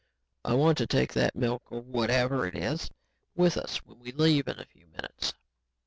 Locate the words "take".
0.87-1.13